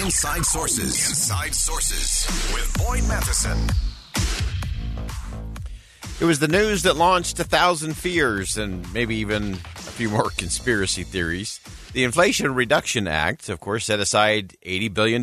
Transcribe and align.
Inside 0.00 0.46
Sources. 0.46 1.08
Inside 1.10 1.54
Sources 1.54 2.26
with 2.54 2.74
Boyd 2.78 3.06
Matheson. 3.06 3.58
It 6.18 6.24
was 6.24 6.38
the 6.38 6.48
news 6.48 6.82
that 6.84 6.96
launched 6.96 7.38
a 7.40 7.44
thousand 7.44 7.98
fears 7.98 8.56
and 8.56 8.90
maybe 8.94 9.16
even 9.16 9.52
a 9.52 9.56
few 9.56 10.08
more 10.08 10.30
conspiracy 10.36 11.04
theories. 11.04 11.60
The 11.92 12.04
Inflation 12.04 12.54
Reduction 12.54 13.06
Act, 13.06 13.50
of 13.50 13.60
course, 13.60 13.84
set 13.84 14.00
aside 14.00 14.56
$80 14.64 14.94
billion 14.94 15.22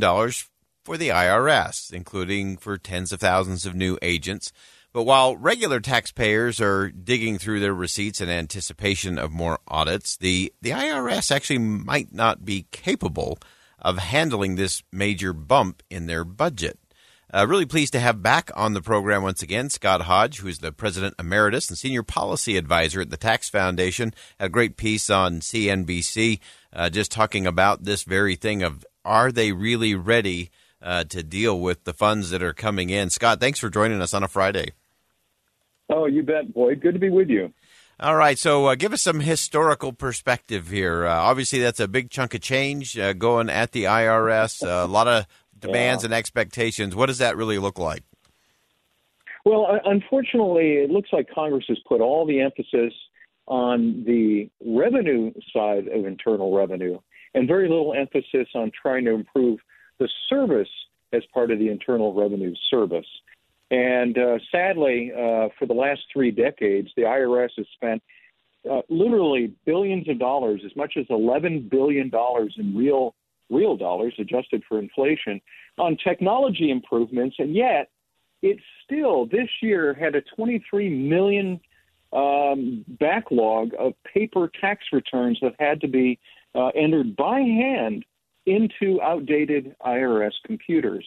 for 0.83 0.97
the 0.97 1.09
IRS, 1.09 1.91
including 1.91 2.55
for 2.57 2.77
tens 2.77 3.11
of 3.11 3.19
thousands 3.19 3.65
of 3.65 3.73
new 3.73 3.97
agents. 4.03 4.51
But 4.93 5.03
while 5.03 5.35
regular 5.35 5.79
taxpayers 5.79 6.61
are 6.61 6.89
digging 6.89 7.39
through 7.39 7.59
their 7.59 7.73
receipts 7.73 8.21
in 8.21 8.29
anticipation 8.29 9.17
of 9.17 9.31
more 9.31 9.59
audits, 9.67 10.15
the, 10.15 10.53
the 10.61 10.71
IRS 10.71 11.31
actually 11.31 11.59
might 11.59 12.13
not 12.13 12.45
be 12.45 12.67
capable 12.71 13.39
of 13.81 13.97
handling 13.97 14.55
this 14.55 14.83
major 14.91 15.33
bump 15.33 15.83
in 15.89 16.07
their 16.07 16.23
budget. 16.23 16.79
Uh, 17.31 17.45
really 17.47 17.65
pleased 17.65 17.93
to 17.93 17.99
have 17.99 18.23
back 18.23 18.49
on 18.55 18.73
the 18.73 18.81
program 18.81 19.21
once 19.21 19.43
again 19.43 19.69
Scott 19.69 20.01
Hodge, 20.01 20.39
who 20.39 20.47
is 20.47 20.59
the 20.59 20.71
president 20.71 21.13
emeritus 21.19 21.69
and 21.69 21.77
senior 21.77 22.01
policy 22.01 22.57
advisor 22.57 23.01
at 23.01 23.11
the 23.11 23.17
Tax 23.17 23.49
Foundation. 23.49 24.13
Had 24.39 24.47
a 24.47 24.49
great 24.49 24.77
piece 24.77 25.11
on 25.11 25.39
CNBC 25.39 26.39
uh, 26.73 26.89
just 26.89 27.11
talking 27.11 27.45
about 27.45 27.83
this 27.83 28.03
very 28.03 28.35
thing 28.35 28.63
of 28.63 28.83
are 29.05 29.31
they 29.31 29.51
really 29.51 29.93
ready 29.93 30.49
uh, 30.81 31.03
to 31.05 31.21
deal 31.21 31.59
with 31.59 31.83
the 31.83 31.93
funds 31.93 32.31
that 32.31 32.41
are 32.41 32.53
coming 32.53 32.89
in? 32.89 33.11
Scott, 33.11 33.39
thanks 33.39 33.59
for 33.59 33.69
joining 33.69 34.01
us 34.01 34.13
on 34.13 34.23
a 34.23 34.27
Friday. 34.27 34.71
Oh, 35.87 36.05
you 36.05 36.23
bet, 36.23 36.53
Boyd. 36.53 36.81
Good 36.81 36.93
to 36.93 36.99
be 36.99 37.09
with 37.09 37.29
you. 37.29 37.53
All 38.01 38.15
right, 38.15 38.39
so 38.39 38.67
uh, 38.67 38.75
give 38.75 38.93
us 38.93 39.01
some 39.01 39.19
historical 39.19 39.91
perspective 39.91 40.69
here. 40.69 41.05
Uh, 41.05 41.13
obviously, 41.13 41.59
that's 41.59 41.81
a 41.81 41.87
big 41.87 42.09
chunk 42.09 42.33
of 42.33 42.39
change 42.39 42.97
uh, 42.97 43.11
going 43.11 43.49
at 43.49 43.73
the 43.73 43.83
IRS. 43.83 44.65
a 44.65 44.87
lot 44.87 45.09
of 45.09 45.25
demands 45.59 46.03
yeah. 46.03 46.07
and 46.07 46.13
expectations. 46.13 46.95
What 46.95 47.07
does 47.07 47.17
that 47.17 47.35
really 47.35 47.57
look 47.57 47.77
like? 47.77 48.03
Well, 49.43 49.67
unfortunately, 49.83 50.75
it 50.75 50.89
looks 50.89 51.09
like 51.11 51.27
Congress 51.29 51.65
has 51.67 51.77
put 51.89 51.99
all 51.99 52.25
the 52.25 52.39
emphasis 52.39 52.93
on 53.47 54.05
the 54.05 54.49
revenue 54.65 55.33
side 55.53 55.89
of 55.89 56.05
internal 56.05 56.55
revenue 56.55 56.99
and 57.33 57.49
very 57.49 57.67
little 57.67 57.93
emphasis 57.93 58.47
on 58.55 58.71
trying 58.81 59.03
to 59.05 59.11
improve 59.11 59.59
the 59.99 60.07
service 60.29 60.69
as 61.11 61.23
part 61.33 61.51
of 61.51 61.59
the 61.59 61.67
internal 61.67 62.13
revenue 62.13 62.53
service. 62.69 63.07
And 63.71 64.17
uh, 64.17 64.39
sadly, 64.51 65.11
uh, 65.13 65.49
for 65.57 65.65
the 65.67 65.73
last 65.73 66.01
three 66.11 66.31
decades, 66.31 66.89
the 66.95 67.03
IRS 67.03 67.49
has 67.57 67.67
spent 67.75 68.01
uh, 68.69 68.81
literally 68.89 69.53
billions 69.65 70.09
of 70.09 70.19
dollars, 70.19 70.61
as 70.65 70.75
much 70.75 70.93
as 70.97 71.05
$11 71.07 71.69
billion 71.69 72.11
in 72.57 72.75
real 72.75 73.15
real 73.51 73.75
dollars 73.75 74.13
adjusted 74.19 74.61
for 74.69 74.77
inflation 74.77 75.41
on 75.79 75.97
technology 75.97 76.69
improvements, 76.69 77.37
and 77.39 77.55
yet 77.55 77.89
it 78.41 78.59
still 78.83 79.25
this 79.25 79.49
year 79.61 79.93
had 79.93 80.15
a 80.15 80.21
23 80.35 80.89
million 80.89 81.59
um, 82.13 82.85
backlog 82.99 83.71
of 83.77 83.93
paper 84.03 84.51
tax 84.61 84.85
returns 84.91 85.39
that 85.41 85.53
had 85.59 85.81
to 85.81 85.87
be 85.87 86.19
uh, 86.55 86.67
entered 86.67 87.15
by 87.15 87.39
hand 87.39 88.05
into 88.45 89.01
outdated 89.01 89.75
IRS 89.85 90.33
computers. 90.45 91.05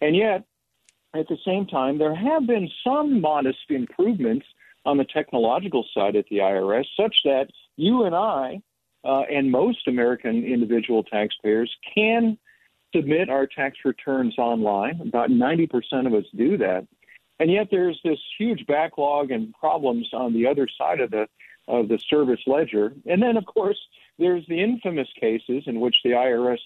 And 0.00 0.16
yet, 0.16 0.44
at 1.14 1.28
the 1.28 1.38
same 1.44 1.66
time, 1.66 1.98
there 1.98 2.14
have 2.14 2.46
been 2.46 2.70
some 2.84 3.20
modest 3.20 3.70
improvements 3.70 4.46
on 4.84 4.96
the 4.96 5.04
technological 5.04 5.84
side 5.94 6.16
at 6.16 6.26
the 6.30 6.38
IRS, 6.38 6.84
such 6.96 7.16
that 7.24 7.48
you 7.76 8.04
and 8.04 8.14
I 8.14 8.60
uh, 9.04 9.22
and 9.30 9.50
most 9.50 9.86
American 9.86 10.44
individual 10.44 11.02
taxpayers 11.02 11.74
can 11.94 12.38
submit 12.94 13.28
our 13.28 13.46
tax 13.46 13.78
returns 13.84 14.38
online. 14.38 15.00
About 15.00 15.30
90% 15.30 16.06
of 16.06 16.14
us 16.14 16.24
do 16.36 16.56
that. 16.58 16.86
And 17.40 17.50
yet 17.50 17.68
there's 17.70 18.00
this 18.04 18.18
huge 18.38 18.66
backlog 18.66 19.30
and 19.30 19.54
problems 19.54 20.08
on 20.12 20.32
the 20.32 20.46
other 20.46 20.68
side 20.76 21.00
of 21.00 21.10
the 21.10 21.28
of 21.68 21.88
the 21.88 21.98
service 22.08 22.40
ledger. 22.46 22.94
And 23.04 23.22
then, 23.22 23.36
of 23.36 23.44
course, 23.44 23.78
there's 24.18 24.44
the 24.48 24.58
infamous 24.58 25.08
cases 25.20 25.64
in 25.66 25.80
which 25.80 25.96
the 26.02 26.10
IRS 26.12 26.58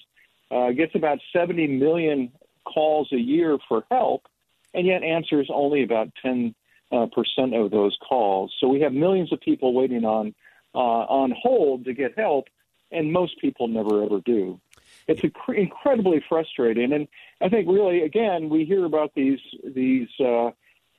uh, 0.52 0.70
gets 0.70 0.94
about 0.94 1.18
70 1.32 1.66
million 1.66 2.30
calls 2.64 3.08
a 3.12 3.18
year 3.18 3.58
for 3.68 3.84
help, 3.90 4.28
and 4.74 4.86
yet 4.86 5.02
answers 5.02 5.48
only 5.52 5.82
about 5.82 6.08
10 6.22 6.54
uh, 6.90 7.06
percent 7.06 7.54
of 7.54 7.70
those 7.70 7.96
calls. 8.06 8.52
So 8.60 8.68
we 8.68 8.80
have 8.80 8.92
millions 8.92 9.32
of 9.32 9.40
people 9.40 9.72
waiting 9.72 10.04
on 10.04 10.34
uh, 10.74 10.78
on 10.78 11.34
hold 11.38 11.84
to 11.84 11.92
get 11.92 12.18
help, 12.18 12.46
and 12.90 13.12
most 13.12 13.38
people 13.40 13.68
never 13.68 14.04
ever 14.04 14.20
do. 14.20 14.60
It's 15.06 15.20
inc- 15.20 15.56
incredibly 15.56 16.22
frustrating, 16.28 16.92
and 16.92 17.08
I 17.40 17.48
think 17.48 17.68
really, 17.68 18.02
again, 18.02 18.48
we 18.48 18.64
hear 18.64 18.84
about 18.84 19.12
these 19.14 19.40
these 19.64 20.08
uh, 20.20 20.50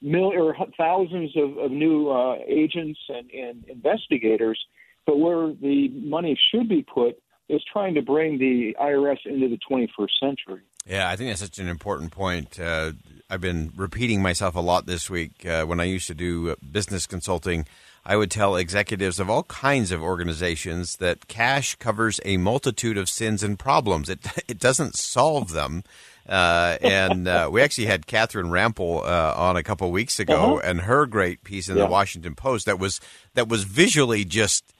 mil- 0.01 0.33
or 0.33 0.55
thousands 0.77 1.35
of, 1.37 1.57
of 1.57 1.71
new 1.71 2.09
uh, 2.09 2.37
agents 2.47 2.99
and, 3.09 3.31
and 3.31 3.65
investigators, 3.67 4.59
but 5.05 5.17
where 5.17 5.53
the 5.53 5.89
money 5.89 6.37
should 6.51 6.69
be 6.69 6.83
put 6.83 7.17
is 7.49 7.61
trying 7.71 7.95
to 7.95 8.01
bring 8.01 8.37
the 8.37 8.75
IRS 8.79 9.19
into 9.25 9.49
the 9.49 9.59
21st 9.69 10.19
century. 10.19 10.61
Yeah, 10.85 11.09
I 11.09 11.15
think 11.15 11.29
that's 11.29 11.41
such 11.41 11.59
an 11.59 11.67
important 11.67 12.11
point. 12.11 12.59
Uh, 12.59 12.93
I've 13.29 13.41
been 13.41 13.71
repeating 13.75 14.21
myself 14.21 14.55
a 14.55 14.59
lot 14.59 14.85
this 14.85 15.09
week. 15.09 15.45
Uh, 15.45 15.65
when 15.65 15.79
I 15.79 15.85
used 15.85 16.07
to 16.07 16.13
do 16.13 16.55
business 16.57 17.07
consulting, 17.07 17.65
I 18.05 18.17
would 18.17 18.29
tell 18.29 18.57
executives 18.57 19.19
of 19.19 19.29
all 19.29 19.43
kinds 19.43 19.91
of 19.91 20.01
organizations 20.01 20.97
that 20.97 21.27
cash 21.27 21.75
covers 21.75 22.19
a 22.25 22.35
multitude 22.37 22.97
of 22.97 23.07
sins 23.07 23.43
and 23.43 23.57
problems. 23.57 24.09
It 24.09 24.19
it 24.47 24.59
doesn't 24.59 24.95
solve 24.95 25.51
them. 25.51 25.83
Uh, 26.27 26.77
and 26.81 27.27
uh, 27.27 27.49
we 27.51 27.61
actually 27.61 27.85
had 27.85 28.07
Catherine 28.07 28.47
Rampell 28.47 29.03
uh, 29.03 29.33
on 29.35 29.57
a 29.57 29.63
couple 29.63 29.91
weeks 29.91 30.19
ago, 30.19 30.57
uh-huh. 30.57 30.61
and 30.63 30.81
her 30.81 31.05
great 31.05 31.43
piece 31.43 31.67
in 31.67 31.75
yeah. 31.75 31.83
the 31.83 31.89
Washington 31.89 32.33
Post 32.33 32.65
that 32.65 32.79
was 32.79 33.01
that 33.33 33.49
was 33.49 33.63
visually 33.63 34.23
just 34.23 34.72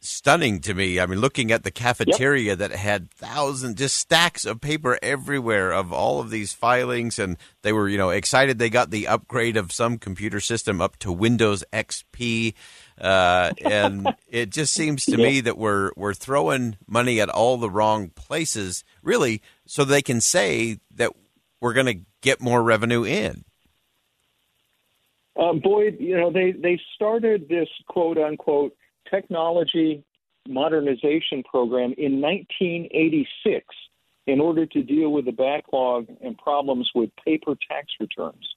stunning 0.00 0.60
to 0.60 0.74
me. 0.74 1.00
I 1.00 1.06
mean, 1.06 1.20
looking 1.20 1.50
at 1.50 1.64
the 1.64 1.70
cafeteria 1.70 2.50
yep. 2.50 2.58
that 2.58 2.72
had 2.72 3.10
thousands, 3.10 3.76
just 3.76 3.96
stacks 3.96 4.44
of 4.44 4.60
paper 4.60 4.98
everywhere 5.02 5.72
of 5.72 5.92
all 5.92 6.20
of 6.20 6.30
these 6.30 6.52
filings, 6.52 7.18
and 7.18 7.36
they 7.62 7.72
were, 7.72 7.88
you 7.88 7.98
know, 7.98 8.10
excited 8.10 8.58
they 8.58 8.70
got 8.70 8.90
the 8.90 9.08
upgrade 9.08 9.56
of 9.56 9.72
some 9.72 9.98
computer 9.98 10.40
system 10.40 10.80
up 10.80 10.96
to 10.98 11.12
Windows 11.12 11.64
XP. 11.72 12.54
Uh, 13.00 13.52
and 13.64 14.14
it 14.28 14.50
just 14.50 14.72
seems 14.72 15.04
to 15.04 15.16
me 15.16 15.40
that 15.40 15.58
we're 15.58 15.90
we're 15.96 16.14
throwing 16.14 16.76
money 16.86 17.20
at 17.20 17.28
all 17.28 17.56
the 17.56 17.70
wrong 17.70 18.08
places, 18.10 18.84
really, 19.02 19.42
so 19.66 19.84
they 19.84 20.02
can 20.02 20.20
say 20.20 20.78
that 20.94 21.12
we're 21.60 21.74
going 21.74 21.86
to 21.86 22.00
get 22.20 22.40
more 22.40 22.62
revenue 22.62 23.04
in. 23.04 23.44
Uh, 25.38 25.52
Boyd, 25.52 25.98
you 26.00 26.16
know, 26.16 26.32
they 26.32 26.52
they 26.52 26.80
started 26.94 27.48
this 27.48 27.68
quote 27.86 28.18
unquote 28.18 28.74
technology 29.10 30.04
modernization 30.46 31.42
program 31.44 31.94
in 31.98 32.20
1986 32.20 33.64
in 34.26 34.40
order 34.40 34.66
to 34.66 34.82
deal 34.82 35.10
with 35.10 35.24
the 35.24 35.32
backlog 35.32 36.06
and 36.22 36.36
problems 36.38 36.90
with 36.94 37.10
paper 37.24 37.54
tax 37.68 37.88
returns. 37.98 38.54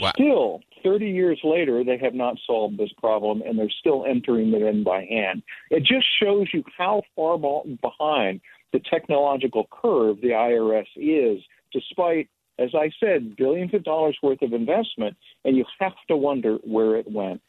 Wow. 0.00 0.12
Still, 0.14 0.60
30 0.82 1.10
years 1.10 1.40
later, 1.44 1.84
they 1.84 1.98
have 1.98 2.14
not 2.14 2.36
solved 2.46 2.78
this 2.78 2.92
problem 2.98 3.42
and 3.42 3.58
they're 3.58 3.68
still 3.70 4.04
entering 4.06 4.52
it 4.52 4.62
in 4.62 4.84
by 4.84 5.04
hand. 5.04 5.42
It 5.70 5.80
just 5.84 6.06
shows 6.20 6.48
you 6.52 6.64
how 6.76 7.02
far 7.14 7.36
behind 7.36 8.40
the 8.72 8.80
technological 8.80 9.68
curve 9.70 10.20
the 10.20 10.30
IRS 10.30 10.86
is, 10.96 11.42
despite, 11.72 12.28
as 12.58 12.70
I 12.74 12.90
said, 12.98 13.36
billions 13.36 13.74
of 13.74 13.84
dollars 13.84 14.16
worth 14.22 14.40
of 14.42 14.52
investment, 14.54 15.16
and 15.44 15.56
you 15.56 15.64
have 15.78 15.92
to 16.08 16.16
wonder 16.16 16.56
where 16.64 16.96
it 16.96 17.10
went. 17.10 17.42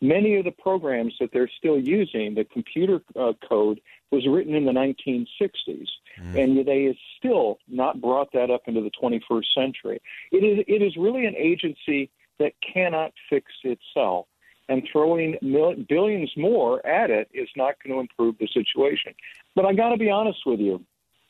Many 0.00 0.36
of 0.36 0.44
the 0.44 0.52
programs 0.52 1.14
that 1.18 1.30
they're 1.32 1.50
still 1.58 1.78
using, 1.78 2.34
the 2.34 2.44
computer 2.44 3.00
uh, 3.18 3.32
code 3.48 3.80
was 4.10 4.26
written 4.26 4.54
in 4.54 4.64
the 4.64 4.72
1960s, 4.72 5.86
mm. 6.20 6.42
and 6.42 6.66
they 6.66 6.84
have 6.84 6.96
still 7.18 7.58
not 7.68 8.00
brought 8.00 8.32
that 8.32 8.50
up 8.50 8.62
into 8.66 8.80
the 8.80 8.90
21st 8.90 9.44
century. 9.54 10.00
It 10.30 10.44
is 10.44 10.64
it 10.68 10.82
is 10.82 10.96
really 10.96 11.26
an 11.26 11.34
agency 11.36 12.10
that 12.38 12.52
cannot 12.60 13.12
fix 13.28 13.52
itself, 13.64 14.26
and 14.68 14.86
throwing 14.90 15.36
mil- 15.42 15.74
billions 15.88 16.32
more 16.36 16.84
at 16.86 17.10
it 17.10 17.28
is 17.34 17.48
not 17.56 17.74
going 17.82 17.94
to 17.94 18.00
improve 18.00 18.38
the 18.38 18.48
situation. 18.48 19.14
But 19.56 19.64
I 19.66 19.74
got 19.74 19.90
to 19.90 19.96
be 19.96 20.10
honest 20.10 20.46
with 20.46 20.60
you, 20.60 20.84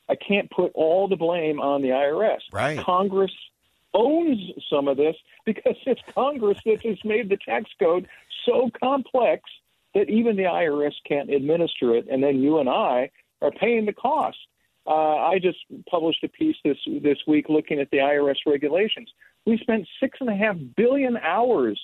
I 0.09 0.15
can't 0.15 0.49
put 0.51 0.71
all 0.75 1.07
the 1.07 1.15
blame 1.15 1.59
on 1.59 1.81
the 1.81 1.89
IRS. 1.89 2.41
Right. 2.53 2.79
Congress 2.79 3.31
owns 3.93 4.39
some 4.69 4.87
of 4.87 4.97
this 4.97 5.15
because 5.45 5.75
it's 5.85 6.01
Congress 6.13 6.59
that 6.65 6.83
has 6.85 6.97
made 7.03 7.29
the 7.29 7.37
tax 7.37 7.69
code 7.79 8.07
so 8.45 8.69
complex 8.79 9.43
that 9.95 10.09
even 10.09 10.35
the 10.35 10.43
IRS 10.43 10.93
can't 11.07 11.29
administer 11.29 11.95
it, 11.95 12.07
and 12.09 12.23
then 12.23 12.41
you 12.41 12.59
and 12.59 12.69
I 12.69 13.09
are 13.41 13.51
paying 13.51 13.85
the 13.85 13.93
cost. 13.93 14.37
Uh, 14.85 15.17
I 15.17 15.39
just 15.39 15.57
published 15.89 16.23
a 16.23 16.29
piece 16.29 16.55
this 16.63 16.77
this 17.01 17.17
week 17.27 17.47
looking 17.49 17.79
at 17.79 17.89
the 17.91 17.97
IRS 17.97 18.37
regulations. 18.45 19.11
We 19.45 19.57
spent 19.57 19.87
six 19.99 20.17
and 20.19 20.29
a 20.29 20.35
half 20.35 20.55
billion 20.75 21.17
hours 21.17 21.79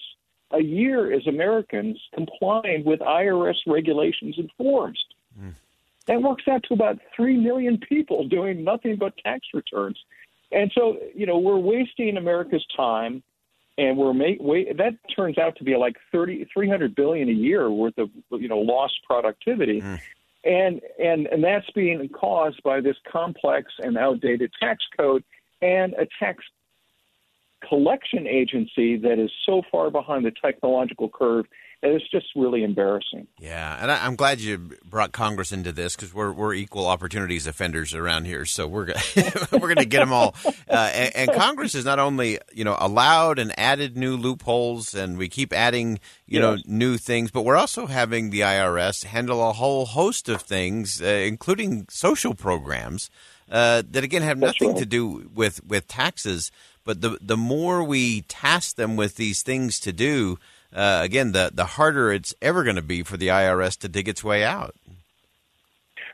a 0.52 0.62
year 0.62 1.12
as 1.14 1.26
Americans 1.28 2.00
complying 2.14 2.84
with 2.84 3.00
IRS 3.00 3.58
regulations 3.68 4.36
and 4.38 4.50
forms. 4.58 5.04
Mm. 5.40 5.54
That 6.08 6.22
works 6.22 6.44
out 6.48 6.64
to 6.64 6.74
about 6.74 7.00
three 7.16 7.38
million 7.38 7.78
people 7.78 8.28
doing 8.28 8.64
nothing 8.64 8.96
but 8.96 9.18
tax 9.18 9.48
returns. 9.54 9.98
And 10.52 10.72
so, 10.74 10.98
you 11.14 11.26
know, 11.26 11.38
we're 11.38 11.58
wasting 11.58 12.18
America's 12.18 12.66
time, 12.76 13.24
and 13.78 13.98
we're 13.98 14.14
make, 14.14 14.38
wait, 14.40 14.78
that 14.78 14.94
turns 15.16 15.38
out 15.38 15.58
to 15.58 15.64
be 15.64 15.76
like 15.76 15.98
30, 16.12 16.48
300 16.54 16.96
billion 16.96 17.30
a 17.30 17.34
year 17.34 17.70
worth 17.70 17.98
of 17.98 18.10
you 18.32 18.48
know 18.48 18.60
lost 18.60 18.96
productivity. 19.08 19.82
Mm. 19.82 20.00
And, 20.44 20.82
and 21.00 21.28
and 21.28 21.44
that's 21.44 21.70
being 21.72 22.08
caused 22.10 22.62
by 22.62 22.80
this 22.80 22.96
complex 23.12 23.74
and 23.80 23.98
outdated 23.98 24.52
tax 24.62 24.86
code 24.96 25.24
and 25.62 25.94
a 25.94 26.08
tax 26.20 26.44
collection 27.68 28.28
agency 28.28 28.98
that 28.98 29.18
is 29.18 29.32
so 29.46 29.64
far 29.72 29.90
behind 29.90 30.26
the 30.26 30.32
technological 30.32 31.10
curve 31.10 31.46
it's 31.82 32.10
just 32.10 32.28
really 32.36 32.64
embarrassing. 32.64 33.28
Yeah, 33.40 33.78
and 33.82 33.92
I, 33.92 34.06
am 34.06 34.16
glad 34.16 34.40
you 34.40 34.58
brought 34.84 35.12
Congress 35.12 35.52
into 35.52 35.72
this 35.72 35.96
because 35.96 36.14
we're 36.14 36.32
we're 36.32 36.54
equal 36.54 36.88
opportunities 36.88 37.48
offenders 37.48 37.94
around 37.94 38.26
here, 38.26 38.46
so 38.46 38.68
we're 38.68 38.88
we're 39.52 39.60
going 39.60 39.76
to 39.76 39.86
get 39.86 40.00
them 40.00 40.14
all. 40.14 40.36
Uh, 40.46 40.92
and, 40.94 41.16
and, 41.16 41.34
Congress 41.34 41.74
has 41.74 41.86
not 41.86 42.00
only 42.00 42.40
you 42.54 42.64
know 42.64 42.76
allowed 42.80 43.40
and 43.40 43.58
added 43.60 43.96
new 43.98 44.18
loopholes, 44.18 44.94
and 44.94 45.18
we 45.18 45.30
keep 45.30 45.54
adding 45.54 46.00
you 46.26 46.40
yes. 46.40 46.42
know 46.42 46.58
new 46.66 46.98
things, 46.98 47.32
but 47.32 47.44
we're 47.44 47.58
also 47.58 47.86
having 47.86 48.30
the 48.30 48.42
IRS 48.42 49.06
handle 49.06 49.48
a 49.48 49.54
whole 49.54 49.86
host 49.86 50.30
of 50.30 50.42
things, 50.42 51.02
uh, 51.02 51.06
including 51.06 51.86
social 51.90 52.34
programs 52.34 53.10
uh, 53.52 53.84
that 53.92 54.04
again 54.04 54.22
have 54.22 54.40
That's 54.40 54.60
nothing 54.60 54.74
right. 54.74 54.80
to 54.80 54.86
do 54.86 55.30
with 55.34 55.64
with 55.64 55.88
taxes. 55.88 56.52
But 56.84 57.02
the 57.02 57.18
the 57.22 57.38
more 57.38 57.84
we 57.84 58.22
task 58.22 58.76
them 58.76 58.96
with 58.96 59.16
these 59.16 59.42
things 59.42 59.80
to 59.82 59.92
do 59.92 60.38
uh, 60.74 61.00
again, 61.04 61.32
the 61.32 61.52
the 61.54 61.66
harder 61.66 62.12
it's 62.12 62.34
ever 62.42 62.64
going 62.64 62.76
to 62.76 62.82
be 62.82 63.04
for 63.04 63.18
the 63.18 63.28
IRS 63.28 63.78
to 63.80 63.88
dig 63.90 64.08
its 64.08 64.24
way 64.24 64.44
out. 64.44 64.76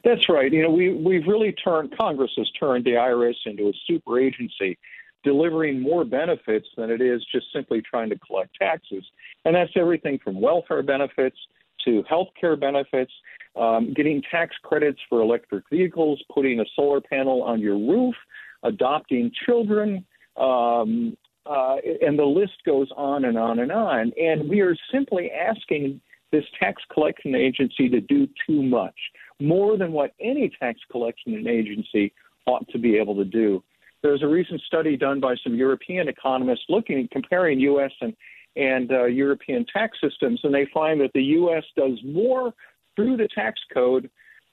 That's 0.03 0.29
right. 0.29 0.51
You 0.51 0.63
know, 0.63 0.71
we 0.71 0.93
we've 0.93 1.27
really 1.27 1.51
turned 1.51 1.95
Congress 1.97 2.31
has 2.37 2.49
turned 2.51 2.85
the 2.85 2.91
IRS 2.91 3.35
into 3.45 3.67
a 3.69 3.73
super 3.87 4.19
agency, 4.19 4.77
delivering 5.23 5.79
more 5.79 6.03
benefits 6.03 6.67
than 6.75 6.89
it 6.89 7.01
is 7.01 7.23
just 7.31 7.47
simply 7.53 7.81
trying 7.81 8.09
to 8.09 8.19
collect 8.19 8.55
taxes, 8.59 9.03
and 9.45 9.55
that's 9.55 9.71
everything 9.75 10.19
from 10.23 10.39
welfare 10.41 10.83
benefits 10.83 11.37
to 11.85 12.03
health 12.07 12.29
care 12.39 12.55
benefits, 12.55 13.11
um, 13.55 13.93
getting 13.93 14.21
tax 14.29 14.55
credits 14.63 14.99
for 15.09 15.21
electric 15.21 15.63
vehicles, 15.69 16.21
putting 16.33 16.59
a 16.59 16.65
solar 16.75 17.01
panel 17.01 17.43
on 17.43 17.59
your 17.59 17.77
roof, 17.77 18.15
adopting 18.63 19.31
children, 19.45 20.05
um, 20.37 21.15
uh, 21.45 21.77
and 22.01 22.17
the 22.17 22.25
list 22.25 22.63
goes 22.65 22.89
on 22.95 23.25
and 23.25 23.37
on 23.37 23.59
and 23.59 23.71
on. 23.71 24.11
And 24.19 24.49
we 24.49 24.61
are 24.61 24.75
simply 24.91 25.31
asking 25.31 26.01
this 26.31 26.45
tax 26.59 26.81
collection 26.93 27.35
agency 27.35 27.89
to 27.89 27.99
do 27.99 28.27
too 28.47 28.63
much, 28.63 28.95
more 29.39 29.77
than 29.77 29.91
what 29.91 30.11
any 30.19 30.51
tax 30.59 30.79
collection 30.91 31.47
agency 31.47 32.13
ought 32.45 32.67
to 32.69 32.77
be 32.77 32.97
able 32.97 33.15
to 33.15 33.25
do. 33.25 33.63
There's 34.01 34.23
a 34.23 34.27
recent 34.27 34.61
study 34.61 34.97
done 34.97 35.19
by 35.19 35.35
some 35.43 35.53
European 35.55 36.07
economists 36.07 36.65
looking 36.69 37.03
at 37.03 37.11
comparing 37.11 37.59
U.S. 37.59 37.91
and 38.01 38.15
and 38.57 38.91
uh, 38.91 39.05
European 39.05 39.65
tax 39.71 39.97
systems, 40.03 40.41
and 40.43 40.53
they 40.53 40.67
find 40.73 40.99
that 40.99 41.11
the 41.13 41.23
U.S. 41.23 41.63
does 41.77 41.97
more 42.03 42.53
through 42.97 43.15
the 43.15 43.29
tax 43.33 43.61
code 43.73 44.09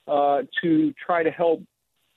uh, 0.07 0.43
to 0.61 0.93
try 1.05 1.21
to 1.21 1.29
help 1.29 1.61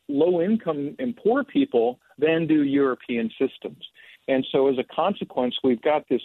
low 0.08 0.40
income 0.40 0.94
and 0.98 1.16
poor 1.16 1.42
people 1.42 1.98
than 2.19 2.46
do 2.46 2.62
European 2.62 3.30
systems. 3.30 3.84
And 4.28 4.46
so, 4.50 4.69
as 4.69 4.76
a 4.78 4.84
consequence, 4.84 5.56
we've 5.64 5.82
got 5.82 6.08
this, 6.08 6.22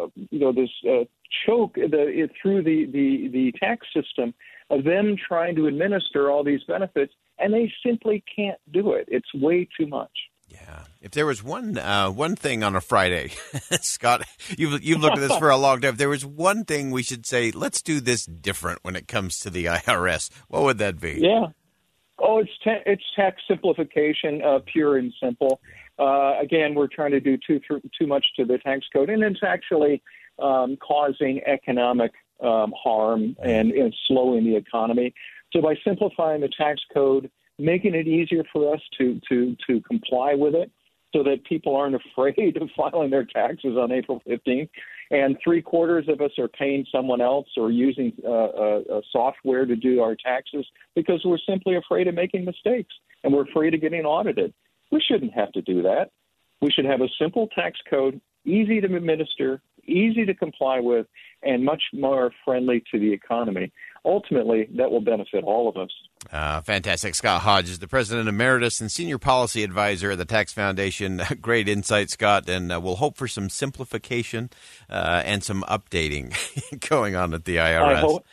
uh, 0.00 0.06
you 0.30 0.38
know, 0.38 0.52
this 0.52 0.70
uh, 0.88 1.04
choke 1.46 1.74
the, 1.74 2.06
it, 2.08 2.30
through 2.40 2.62
the, 2.62 2.86
the, 2.86 3.28
the 3.28 3.52
tax 3.58 3.86
system 3.94 4.34
of 4.70 4.84
them 4.84 5.16
trying 5.16 5.56
to 5.56 5.66
administer 5.66 6.30
all 6.30 6.44
these 6.44 6.62
benefits, 6.66 7.12
and 7.38 7.52
they 7.52 7.72
simply 7.84 8.22
can't 8.34 8.58
do 8.72 8.92
it. 8.92 9.06
It's 9.08 9.32
way 9.34 9.68
too 9.78 9.86
much. 9.86 10.10
Yeah. 10.48 10.84
If 11.00 11.12
there 11.12 11.26
was 11.26 11.42
one 11.42 11.76
uh, 11.78 12.10
one 12.10 12.36
thing 12.36 12.62
on 12.62 12.76
a 12.76 12.80
Friday, 12.80 13.28
Scott, 13.82 14.22
you've 14.56 14.82
you've 14.82 15.00
looked 15.00 15.18
at 15.18 15.28
this 15.28 15.36
for 15.38 15.50
a 15.50 15.56
long 15.56 15.80
time. 15.80 15.90
If 15.90 15.96
there 15.98 16.08
was 16.08 16.24
one 16.24 16.64
thing 16.64 16.90
we 16.90 17.02
should 17.02 17.26
say, 17.26 17.50
let's 17.50 17.82
do 17.82 18.00
this 18.00 18.24
different 18.24 18.78
when 18.82 18.94
it 18.94 19.08
comes 19.08 19.40
to 19.40 19.50
the 19.50 19.64
IRS. 19.66 20.30
What 20.48 20.62
would 20.62 20.78
that 20.78 21.00
be? 21.00 21.18
Yeah. 21.20 21.46
Oh, 22.18 22.38
it's 22.38 22.50
ta- 22.62 22.82
it's 22.86 23.02
tax 23.16 23.42
simplification, 23.48 24.42
uh, 24.42 24.60
pure 24.64 24.96
and 24.96 25.12
simple. 25.20 25.60
Uh, 25.98 26.38
again, 26.40 26.74
we're 26.74 26.88
trying 26.88 27.12
to 27.12 27.20
do 27.20 27.38
too 27.46 27.60
too 27.68 28.06
much 28.06 28.24
to 28.36 28.44
the 28.44 28.58
tax 28.58 28.86
code, 28.92 29.10
and 29.10 29.22
it's 29.22 29.42
actually 29.42 30.02
um, 30.42 30.76
causing 30.76 31.40
economic 31.46 32.12
um, 32.42 32.72
harm 32.82 33.36
and, 33.42 33.70
and 33.72 33.94
slowing 34.08 34.44
the 34.44 34.56
economy. 34.56 35.14
So 35.52 35.62
by 35.62 35.76
simplifying 35.84 36.40
the 36.40 36.48
tax 36.48 36.80
code, 36.92 37.30
making 37.58 37.94
it 37.94 38.08
easier 38.08 38.42
for 38.52 38.74
us 38.74 38.80
to 38.98 39.20
to 39.28 39.56
to 39.68 39.80
comply 39.82 40.34
with 40.34 40.54
it, 40.54 40.70
so 41.14 41.22
that 41.22 41.44
people 41.44 41.76
aren't 41.76 41.94
afraid 42.12 42.56
of 42.60 42.68
filing 42.76 43.10
their 43.10 43.24
taxes 43.24 43.76
on 43.76 43.92
April 43.92 44.20
15th, 44.28 44.68
and 45.10 45.36
three 45.42 45.62
quarters 45.62 46.06
of 46.08 46.20
us 46.20 46.32
are 46.38 46.48
paying 46.48 46.84
someone 46.90 47.20
else 47.20 47.46
or 47.56 47.70
using 47.70 48.12
uh, 48.26 48.30
uh, 48.30 49.00
software 49.12 49.64
to 49.64 49.76
do 49.76 50.00
our 50.02 50.16
taxes 50.16 50.66
because 50.94 51.22
we're 51.24 51.38
simply 51.38 51.76
afraid 51.76 52.08
of 52.08 52.14
making 52.14 52.44
mistakes 52.44 52.94
and 53.22 53.32
we're 53.32 53.44
afraid 53.44 53.74
of 53.74 53.80
getting 53.80 54.04
audited. 54.04 54.52
We 54.94 55.00
shouldn't 55.00 55.34
have 55.34 55.50
to 55.52 55.60
do 55.60 55.82
that. 55.82 56.10
We 56.60 56.70
should 56.70 56.84
have 56.84 57.00
a 57.00 57.08
simple 57.20 57.48
tax 57.48 57.80
code, 57.90 58.20
easy 58.44 58.80
to 58.80 58.94
administer, 58.94 59.60
easy 59.82 60.24
to 60.24 60.32
comply 60.34 60.78
with, 60.78 61.08
and 61.42 61.64
much 61.64 61.82
more 61.92 62.30
friendly 62.44 62.84
to 62.92 63.00
the 63.00 63.12
economy. 63.12 63.72
Ultimately, 64.04 64.68
that 64.76 64.92
will 64.92 65.00
benefit 65.00 65.42
all 65.42 65.68
of 65.68 65.76
us. 65.76 65.90
Uh, 66.30 66.60
fantastic. 66.60 67.16
Scott 67.16 67.42
Hodge 67.42 67.68
is 67.70 67.80
the 67.80 67.88
president 67.88 68.28
emeritus 68.28 68.80
and 68.80 68.88
senior 68.88 69.18
policy 69.18 69.64
advisor 69.64 70.12
at 70.12 70.18
the 70.18 70.24
Tax 70.24 70.52
Foundation. 70.52 71.20
Great 71.40 71.68
insight, 71.68 72.08
Scott, 72.10 72.48
and 72.48 72.70
uh, 72.70 72.80
we'll 72.80 72.94
hope 72.94 73.16
for 73.16 73.26
some 73.26 73.50
simplification 73.50 74.48
uh, 74.88 75.22
and 75.24 75.42
some 75.42 75.64
updating 75.68 76.32
going 76.88 77.16
on 77.16 77.34
at 77.34 77.46
the 77.46 77.56
IRS. 77.56 77.82
I 77.82 77.98
hope, 77.98 78.24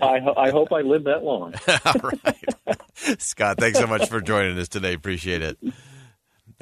I, 0.00 0.18
ho- 0.20 0.34
I 0.36 0.50
hope 0.50 0.72
I 0.72 0.82
live 0.82 1.02
that 1.02 1.24
long. 1.24 1.52
all 1.84 2.10
right. 2.12 3.20
Scott, 3.20 3.58
thanks 3.58 3.80
so 3.80 3.88
much 3.88 4.08
for 4.08 4.20
joining 4.20 4.56
us 4.58 4.68
today. 4.68 4.94
Appreciate 4.94 5.42
it. 5.42 5.58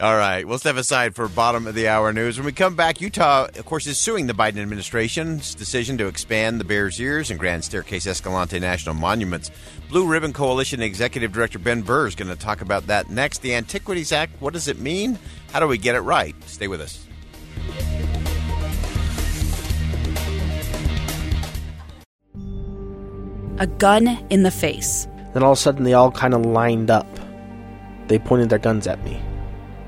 All 0.01 0.17
right, 0.17 0.45
we'll 0.45 0.59
step 0.59 0.75
aside 0.75 1.15
for 1.15 1.29
bottom 1.29 1.69
of 1.69 1.77
the 1.77 1.87
hour 1.87 2.13
news. 2.13 2.37
When 2.37 2.47
we 2.47 2.51
come 2.51 2.75
back, 2.75 3.01
Utah, 3.01 3.45
of 3.45 3.65
course, 3.65 3.87
is 3.87 3.97
suing 3.97 4.27
the 4.27 4.33
Biden 4.33 4.59
administration's 4.59 5.55
decision 5.55 5.97
to 5.99 6.09
expand 6.09 6.59
the 6.59 6.65
Bears 6.65 7.01
Ears 7.01 7.31
and 7.31 7.39
Grand 7.39 7.63
Staircase 7.63 8.05
Escalante 8.05 8.59
National 8.59 8.97
Monuments. 8.97 9.53
Blue 9.89 10.05
Ribbon 10.05 10.33
Coalition 10.33 10.83
Executive 10.83 11.31
Director 11.31 11.61
Ben 11.61 11.83
Burr 11.83 12.09
is 12.09 12.17
going 12.17 12.27
to 12.29 12.35
talk 12.35 12.61
about 12.61 12.89
that 12.89 13.09
next. 13.09 13.41
The 13.43 13.55
Antiquities 13.55 14.11
Act, 14.11 14.33
what 14.43 14.53
does 14.53 14.67
it 14.67 14.81
mean? 14.81 15.17
How 15.53 15.61
do 15.61 15.69
we 15.69 15.79
get 15.79 15.95
it 15.95 16.01
right? 16.01 16.35
Stay 16.47 16.67
with 16.67 16.81
us. 16.81 17.07
A 23.59 23.69
gun 23.69 24.09
in 24.31 24.43
the 24.43 24.51
face. 24.51 25.07
Then 25.35 25.45
all 25.45 25.53
of 25.53 25.59
a 25.59 25.61
sudden, 25.61 25.85
they 25.85 25.93
all 25.93 26.11
kind 26.11 26.35
of 26.35 26.45
lined 26.45 26.91
up. 26.91 27.07
They 28.09 28.19
pointed 28.19 28.51
their 28.51 28.59
guns 28.59 28.89
at 28.89 29.05
me. 29.05 29.23